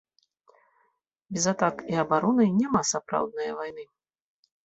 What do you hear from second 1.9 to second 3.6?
і абароны няма сапраўднае